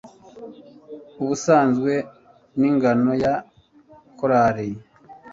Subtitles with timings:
[1.21, 1.93] Ubusanzwe
[2.59, 3.33] n'ingano ya
[4.17, 4.81] calories